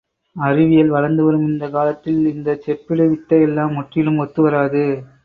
அறிவியல் 0.35 0.89
வளர்ந்து 0.89 1.23
வரும் 1.23 1.45
இந்தக் 1.47 1.71
காலத்தில், 1.71 2.25
இந்தச் 2.25 2.63
செப்பிடுவித்தையெல்லாம் 2.65 3.73
முற்றிலும் 3.73 4.17
ஒத்து 4.17 4.41
வராது. 4.41 4.83